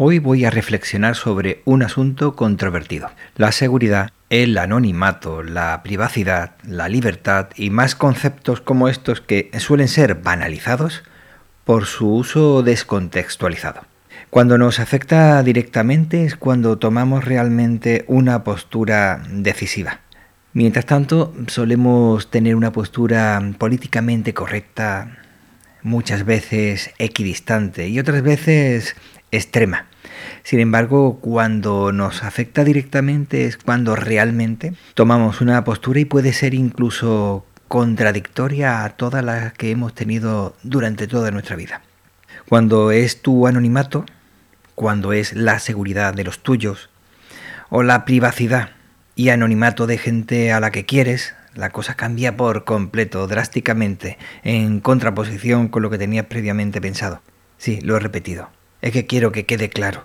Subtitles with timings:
[0.00, 6.88] Hoy voy a reflexionar sobre un asunto controvertido, la seguridad, el anonimato, la privacidad, la
[6.88, 11.02] libertad y más conceptos como estos que suelen ser banalizados
[11.64, 13.80] por su uso descontextualizado.
[14.30, 19.98] Cuando nos afecta directamente es cuando tomamos realmente una postura decisiva.
[20.52, 25.18] Mientras tanto, solemos tener una postura políticamente correcta,
[25.82, 28.94] muchas veces equidistante y otras veces
[29.30, 29.86] extrema.
[30.42, 36.54] Sin embargo, cuando nos afecta directamente es cuando realmente tomamos una postura y puede ser
[36.54, 41.82] incluso contradictoria a todas las que hemos tenido durante toda nuestra vida.
[42.48, 44.06] Cuando es tu anonimato,
[44.74, 46.88] cuando es la seguridad de los tuyos,
[47.68, 48.70] o la privacidad
[49.14, 54.80] y anonimato de gente a la que quieres, la cosa cambia por completo, drásticamente, en
[54.80, 57.20] contraposición con lo que tenías previamente pensado.
[57.58, 58.48] Sí, lo he repetido.
[58.82, 60.04] Es que quiero que quede claro.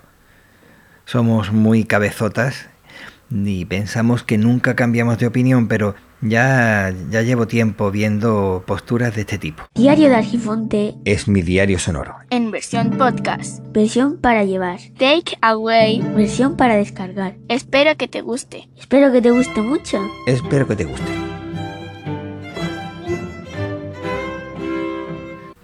[1.06, 2.66] Somos muy cabezotas
[3.30, 9.22] y pensamos que nunca cambiamos de opinión, pero ya, ya llevo tiempo viendo posturas de
[9.22, 9.64] este tipo.
[9.74, 12.16] Diario de Argifonte Es mi diario sonoro.
[12.30, 13.60] en versión podcast.
[13.72, 16.00] versión para llevar, Take away.
[16.16, 17.36] versión para descargar.
[17.48, 18.68] Espero que te guste.
[18.78, 20.00] Espero que te guste mucho.
[20.26, 21.23] Espero que te guste.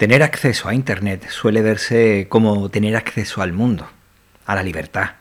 [0.01, 3.87] Tener acceso a Internet suele verse como tener acceso al mundo,
[4.47, 5.11] a la libertad,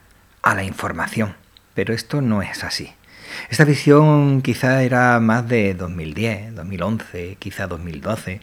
[0.40, 1.34] a la información,
[1.74, 2.90] pero esto no es así.
[3.50, 8.40] Esta visión quizá era más de 2010, 2011, quizá 2012,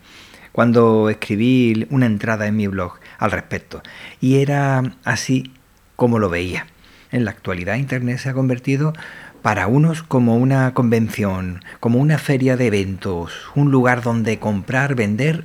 [0.52, 3.82] cuando escribí una entrada en mi blog al respecto,
[4.22, 5.54] y era así
[5.96, 6.68] como lo veía.
[7.12, 8.94] En la actualidad Internet se ha convertido
[9.42, 15.44] para unos como una convención, como una feria de eventos, un lugar donde comprar, vender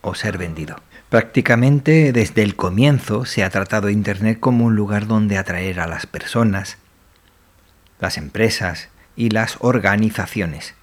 [0.00, 0.76] o ser vendido.
[1.08, 6.06] Prácticamente desde el comienzo se ha tratado Internet como un lugar donde atraer a las
[6.06, 6.78] personas,
[7.98, 10.74] las empresas y las organizaciones.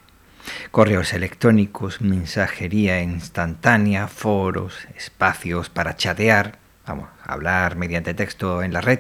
[0.72, 9.00] Correos electrónicos, mensajería instantánea, foros, espacios para chatear, vamos, hablar mediante texto en la red,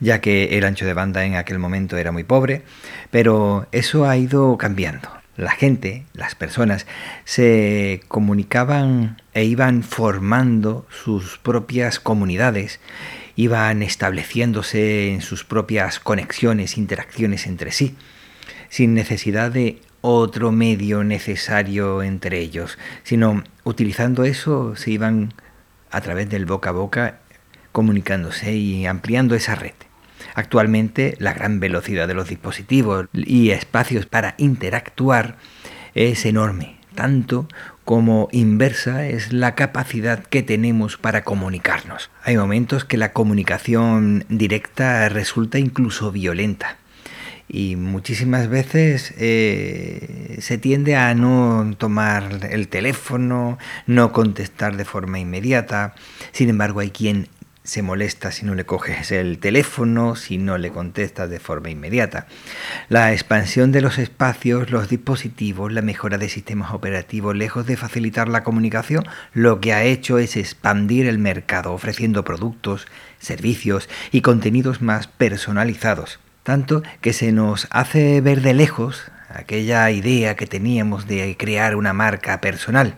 [0.00, 2.62] ya que el ancho de banda en aquel momento era muy pobre,
[3.10, 5.21] pero eso ha ido cambiando.
[5.36, 6.86] La gente, las personas,
[7.24, 12.80] se comunicaban e iban formando sus propias comunidades,
[13.34, 17.96] iban estableciéndose en sus propias conexiones, interacciones entre sí,
[18.68, 25.32] sin necesidad de otro medio necesario entre ellos, sino utilizando eso se iban
[25.90, 27.20] a través del boca a boca
[27.70, 29.74] comunicándose y ampliando esa red.
[30.34, 35.36] Actualmente la gran velocidad de los dispositivos y espacios para interactuar
[35.94, 37.48] es enorme, tanto
[37.84, 42.10] como inversa es la capacidad que tenemos para comunicarnos.
[42.24, 46.78] Hay momentos que la comunicación directa resulta incluso violenta
[47.48, 55.18] y muchísimas veces eh, se tiende a no tomar el teléfono, no contestar de forma
[55.18, 55.94] inmediata.
[56.32, 57.28] Sin embargo, hay quien
[57.64, 62.26] se molesta si no le coges el teléfono, si no le contestas de forma inmediata.
[62.88, 68.28] La expansión de los espacios, los dispositivos, la mejora de sistemas operativos, lejos de facilitar
[68.28, 72.86] la comunicación, lo que ha hecho es expandir el mercado, ofreciendo productos,
[73.18, 76.18] servicios y contenidos más personalizados.
[76.42, 81.92] Tanto que se nos hace ver de lejos aquella idea que teníamos de crear una
[81.92, 82.96] marca personal.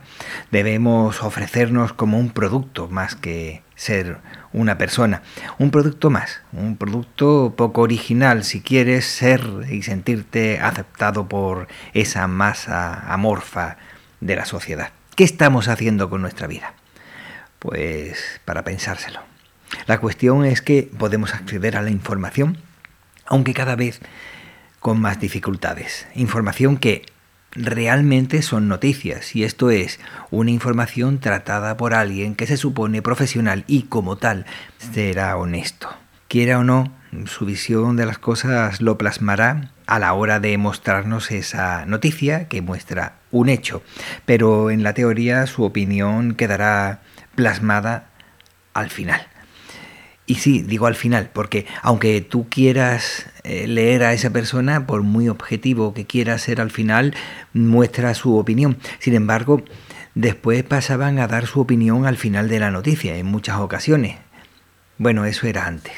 [0.50, 4.18] Debemos ofrecernos como un producto más que ser
[4.52, 5.22] una persona.
[5.58, 12.26] Un producto más, un producto poco original si quieres ser y sentirte aceptado por esa
[12.26, 13.76] masa amorfa
[14.20, 14.90] de la sociedad.
[15.16, 16.74] ¿Qué estamos haciendo con nuestra vida?
[17.58, 19.20] Pues para pensárselo.
[19.86, 22.58] La cuestión es que podemos acceder a la información,
[23.26, 24.00] aunque cada vez
[24.80, 26.06] con más dificultades.
[26.14, 27.06] Información que
[27.52, 33.64] realmente son noticias y esto es una información tratada por alguien que se supone profesional
[33.66, 34.44] y como tal
[34.78, 35.88] será honesto.
[36.28, 36.92] Quiera o no,
[37.26, 42.62] su visión de las cosas lo plasmará a la hora de mostrarnos esa noticia que
[42.62, 43.82] muestra un hecho,
[44.24, 47.02] pero en la teoría su opinión quedará
[47.34, 48.06] plasmada
[48.72, 49.26] al final.
[50.26, 55.02] Y sí, digo al final, porque aunque tú quieras eh, leer a esa persona, por
[55.02, 57.14] muy objetivo que quiera ser al final,
[57.52, 58.78] muestra su opinión.
[59.00, 59.62] Sin embargo,
[60.14, 64.16] después pasaban a dar su opinión al final de la noticia, en muchas ocasiones.
[64.96, 65.94] Bueno, eso era antes.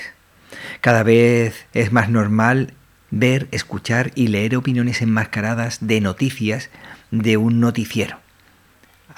[0.81, 2.75] Cada vez es más normal
[3.11, 6.71] ver, escuchar y leer opiniones enmascaradas de noticias
[7.13, 8.19] de un noticiero.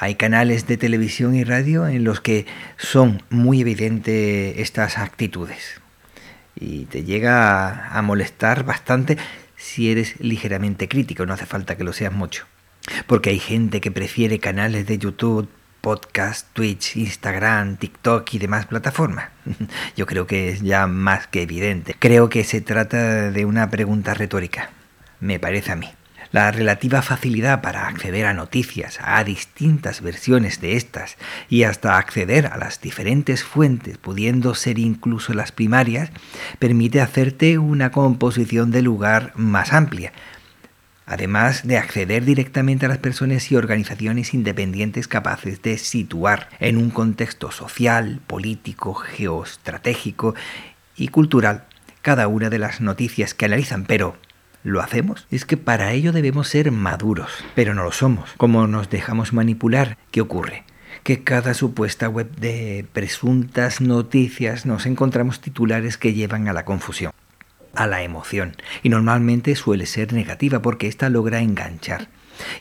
[0.01, 2.47] Hay canales de televisión y radio en los que
[2.77, 5.81] son muy evidentes estas actitudes.
[6.55, 9.19] Y te llega a molestar bastante
[9.57, 12.47] si eres ligeramente crítico, no hace falta que lo seas mucho.
[13.09, 15.49] Porque hay gente que prefiere canales de YouTube,
[15.81, 19.31] podcast, Twitch, Instagram, TikTok y demás plataformas.
[19.97, 21.97] Yo creo que es ya más que evidente.
[21.99, 24.71] Creo que se trata de una pregunta retórica.
[25.19, 25.91] Me parece a mí.
[26.31, 31.17] La relativa facilidad para acceder a noticias, a distintas versiones de estas
[31.49, 36.11] y hasta acceder a las diferentes fuentes, pudiendo ser incluso las primarias,
[36.59, 40.13] permite hacerte una composición de lugar más amplia,
[41.07, 46.91] además de acceder directamente a las personas y organizaciones independientes capaces de situar en un
[46.91, 50.35] contexto social, político, geoestratégico
[50.95, 51.65] y cultural
[52.03, 54.17] cada una de las noticias que analizan, pero
[54.69, 55.27] ¿Lo hacemos?
[55.31, 58.35] Es que para ello debemos ser maduros, pero no lo somos.
[58.37, 59.97] ¿Cómo nos dejamos manipular?
[60.11, 60.65] ¿Qué ocurre?
[61.05, 67.13] Que cada supuesta web de presuntas noticias nos encontramos titulares que llevan a la confusión,
[67.75, 72.09] a la emoción, y normalmente suele ser negativa porque ésta logra enganchar.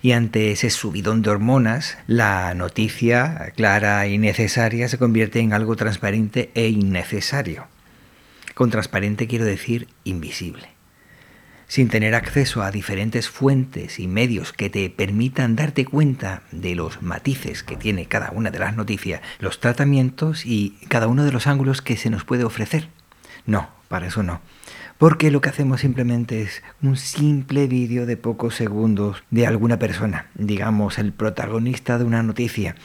[0.02, 5.76] Y ante ese subidón de hormonas, la noticia clara y necesaria se convierte en algo
[5.76, 7.68] transparente e innecesario.
[8.56, 10.77] Con transparente quiero decir invisible
[11.68, 17.02] sin tener acceso a diferentes fuentes y medios que te permitan darte cuenta de los
[17.02, 21.46] matices que tiene cada una de las noticias, los tratamientos y cada uno de los
[21.46, 22.90] ángulos que se nos puede ofrecer.
[23.46, 24.42] No, para eso no.
[24.98, 30.28] Porque lo que hacemos simplemente es un simple vídeo de pocos segundos de alguna persona,
[30.34, 32.76] digamos el protagonista de una noticia,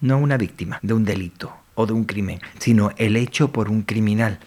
[0.00, 3.82] no una víctima de un delito o de un crimen, sino el hecho por un
[3.82, 4.40] criminal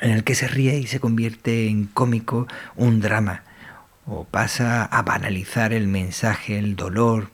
[0.00, 2.46] en el que se ríe y se convierte en cómico
[2.76, 3.42] un drama,
[4.06, 7.30] o pasa a banalizar el mensaje, el dolor,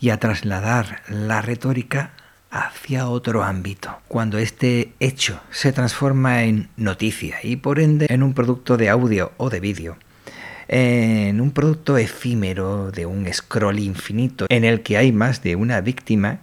[0.00, 2.12] y a trasladar la retórica
[2.50, 3.98] hacia otro ámbito.
[4.08, 9.32] Cuando este hecho se transforma en noticia y por ende en un producto de audio
[9.36, 9.96] o de vídeo,
[10.68, 15.80] en un producto efímero de un scroll infinito en el que hay más de una
[15.80, 16.38] víctima,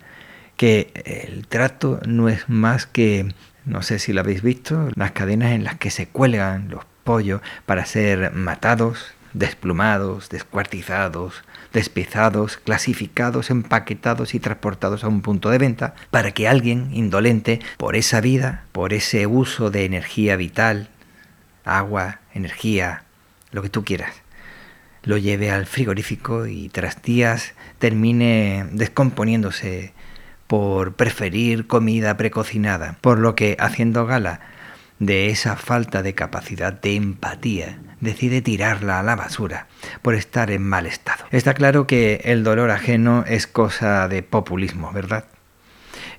[0.56, 3.34] que el trato no es más que
[3.66, 7.42] no sé si lo habéis visto, las cadenas en las que se cuelgan los pollos
[7.66, 15.96] para ser matados, desplumados, descuartizados, despizados, clasificados, empaquetados y transportados a un punto de venta
[16.12, 20.90] para que alguien indolente por esa vida, por ese uso de energía vital,
[21.66, 23.04] agua, energía,
[23.52, 24.14] lo que tú quieras,
[25.04, 29.94] lo lleve al frigorífico y tras días termine descomponiéndose
[30.48, 34.42] por preferir comida precocinada, por lo que, haciendo gala
[35.00, 39.68] de esa falta de capacidad de empatía, decide tirarla a la basura
[40.02, 41.26] por estar en mal estado.
[41.32, 45.26] Está claro que el dolor ajeno es cosa de populismo, ¿verdad?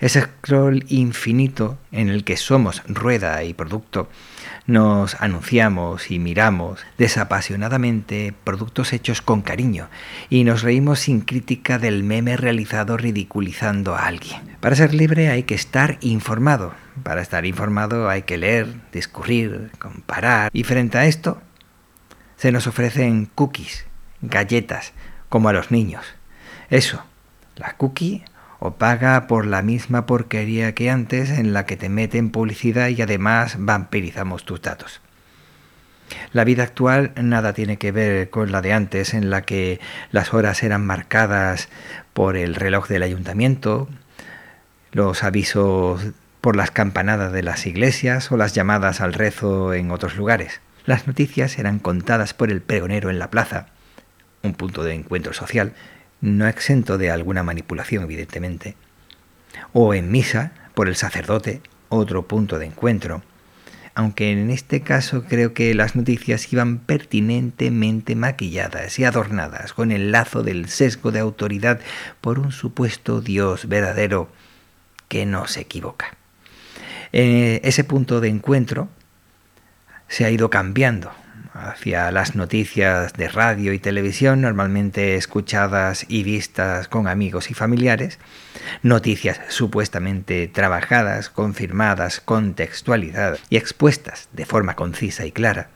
[0.04, 4.10] Ese scroll infinito en el que somos rueda y producto
[4.66, 9.88] nos anunciamos y miramos desapasionadamente productos hechos con cariño
[10.28, 14.58] y nos reímos sin crítica del meme realizado ridiculizando a alguien.
[14.60, 16.74] Para ser libre hay que estar informado.
[17.02, 20.50] Para estar informado hay que leer, discurrir, comparar.
[20.52, 21.40] Y frente a esto,
[22.36, 23.86] se nos ofrecen cookies,
[24.20, 24.92] galletas,
[25.30, 26.04] como a los niños.
[26.68, 27.02] Eso,
[27.56, 28.22] la cookie
[28.64, 33.02] o paga por la misma porquería que antes en la que te meten publicidad y
[33.02, 35.02] además vampirizamos tus datos.
[36.32, 39.80] La vida actual nada tiene que ver con la de antes, en la que
[40.12, 41.68] las horas eran marcadas
[42.14, 43.86] por el reloj del ayuntamiento,
[44.92, 46.00] los avisos
[46.40, 50.62] por las campanadas de las iglesias o las llamadas al rezo en otros lugares.
[50.86, 53.66] Las noticias eran contadas por el pregonero en la plaza,
[54.42, 55.74] un punto de encuentro social,
[56.24, 58.76] no exento de alguna manipulación, evidentemente,
[59.74, 63.22] o en misa por el sacerdote, otro punto de encuentro,
[63.94, 70.12] aunque en este caso creo que las noticias iban pertinentemente maquilladas y adornadas con el
[70.12, 71.80] lazo del sesgo de autoridad
[72.22, 74.30] por un supuesto Dios verdadero
[75.08, 76.16] que no se equivoca.
[77.12, 78.88] Eh, ese punto de encuentro
[80.08, 81.12] se ha ido cambiando
[81.54, 88.18] hacia las noticias de radio y televisión, normalmente escuchadas y vistas con amigos y familiares,
[88.82, 95.70] noticias supuestamente trabajadas, confirmadas, contextualizadas y expuestas de forma concisa y clara,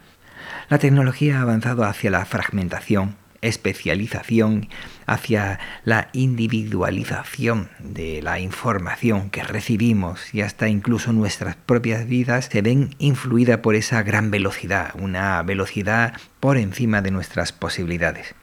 [0.68, 4.68] la tecnología ha avanzado hacia la fragmentación especialización,
[5.06, 12.62] hacia la individualización de la información que recibimos y hasta incluso nuestras propias vidas se
[12.62, 18.34] ven influidas por esa gran velocidad, una velocidad por encima de nuestras posibilidades.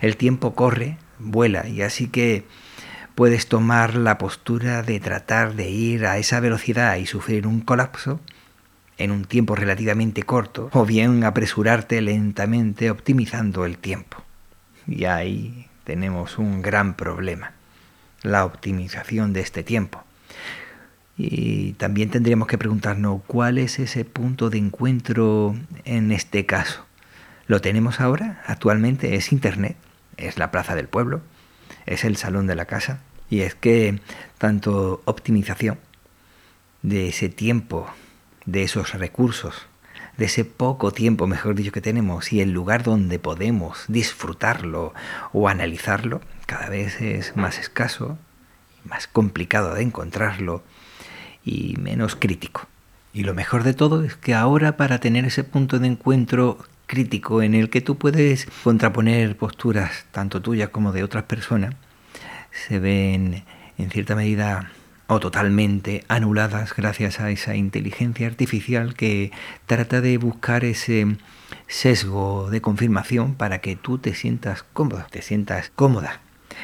[0.00, 2.44] El tiempo corre, vuela y así que
[3.14, 8.20] Puedes tomar la postura de tratar de ir a esa velocidad y sufrir un colapso
[8.96, 14.22] en un tiempo relativamente corto, o bien apresurarte lentamente optimizando el tiempo.
[14.86, 17.52] Y ahí tenemos un gran problema,
[18.22, 20.02] la optimización de este tiempo.
[21.16, 26.86] Y también tendríamos que preguntarnos cuál es ese punto de encuentro en este caso.
[27.46, 28.42] ¿Lo tenemos ahora?
[28.46, 29.76] Actualmente es Internet,
[30.16, 31.20] es la plaza del pueblo,
[31.86, 33.00] es el salón de la casa.
[33.28, 34.00] Y es que
[34.38, 35.78] tanto optimización
[36.82, 37.88] de ese tiempo,
[38.44, 39.66] de esos recursos,
[40.16, 44.92] de ese poco tiempo, mejor dicho, que tenemos y el lugar donde podemos disfrutarlo
[45.32, 48.18] o analizarlo, cada vez es más escaso,
[48.84, 50.62] más complicado de encontrarlo
[51.44, 52.66] y menos crítico.
[53.14, 57.42] Y lo mejor de todo es que ahora para tener ese punto de encuentro crítico
[57.42, 61.74] en el que tú puedes contraponer posturas tanto tuyas como de otras personas,
[62.50, 63.44] se ven
[63.78, 64.70] en cierta medida
[65.06, 69.32] o totalmente anuladas gracias a esa inteligencia artificial que
[69.66, 71.16] trata de buscar ese
[71.66, 76.20] sesgo de confirmación para que tú te sientas cómodo, te sientas cómoda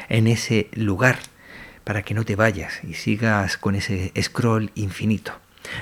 [0.07, 1.19] en ese lugar,
[1.83, 5.33] para que no te vayas y sigas con ese scroll infinito,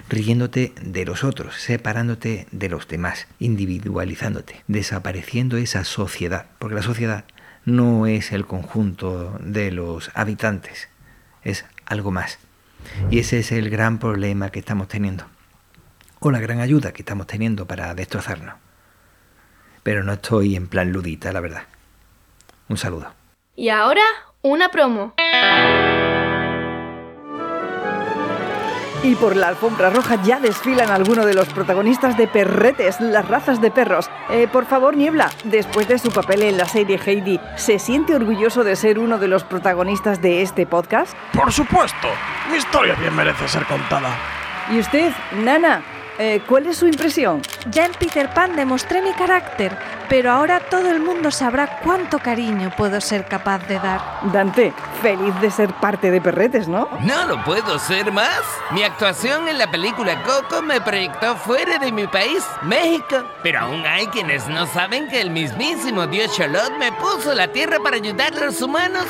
[0.10, 7.26] riéndote de los otros, separándote de los demás, individualizándote, desapareciendo esa sociedad, porque la sociedad
[7.66, 10.88] no es el conjunto de los habitantes,
[11.44, 12.40] es algo más.
[13.10, 15.26] Y ese es el gran problema que estamos teniendo.
[16.20, 18.56] O la gran ayuda que estamos teniendo para destrozarnos.
[19.84, 21.64] Pero no estoy en plan ludita, la verdad.
[22.70, 23.14] Un saludo.
[23.56, 24.04] Y ahora,
[24.42, 25.14] una promo.
[29.04, 33.62] Y por la alfombra roja ya desfilan algunos de los protagonistas de Perretes, las razas
[33.62, 34.10] de perros.
[34.30, 38.64] Eh, por favor, Niebla, después de su papel en la serie Heidi, ¿se siente orgulloso
[38.64, 41.16] de ser uno de los protagonistas de este podcast?
[41.34, 42.08] Por supuesto,
[42.52, 44.10] mi historia bien merece ser contada.
[44.72, 45.12] ¿Y usted,
[45.44, 45.82] Nana?
[46.20, 47.44] Eh, ¿Cuál es su impresión?
[47.70, 49.78] Ya en Peter Pan demostré mi carácter,
[50.10, 54.02] pero ahora todo el mundo sabrá cuánto cariño puedo ser capaz de dar.
[54.34, 56.90] Dante, feliz de ser parte de Perretes, ¿no?
[57.02, 58.42] No lo puedo ser más.
[58.72, 63.24] Mi actuación en la película Coco me proyectó fuera de mi país, México.
[63.44, 67.78] Pero aún hay quienes no saben que el mismísimo Dios Charlotte me puso la tierra
[67.80, 69.06] para ayudar a los humanos.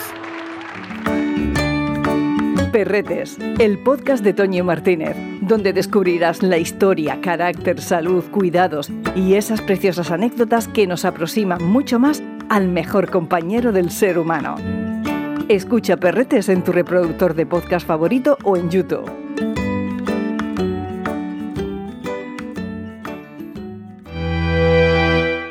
[2.77, 9.61] Perretes, el podcast de Toño Martínez, donde descubrirás la historia, carácter, salud, cuidados y esas
[9.61, 14.57] preciosas anécdotas que nos aproximan mucho más al mejor compañero del ser humano.
[15.49, 19.09] Escucha Perretes en tu reproductor de podcast favorito o en YouTube.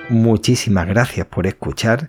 [0.09, 2.09] Muchísimas gracias por escuchar